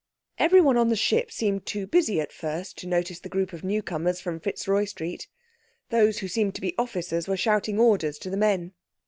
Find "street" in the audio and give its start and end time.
4.85-5.27